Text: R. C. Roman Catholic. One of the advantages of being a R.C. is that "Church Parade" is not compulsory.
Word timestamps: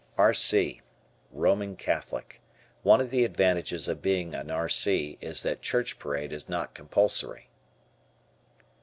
R. 0.17 0.33
C. 0.33 0.81
Roman 1.31 1.75
Catholic. 1.75 2.41
One 2.81 2.99
of 2.99 3.11
the 3.11 3.23
advantages 3.23 3.87
of 3.87 4.01
being 4.01 4.33
a 4.33 4.43
R.C. 4.51 5.19
is 5.21 5.43
that 5.43 5.61
"Church 5.61 5.99
Parade" 5.99 6.33
is 6.33 6.49
not 6.49 6.73
compulsory. 6.73 7.51